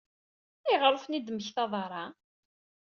Ayɣer 0.67 0.91
ur 0.97 1.01
ten-id-temmektaḍ 1.03 1.71
ara? 1.83 2.03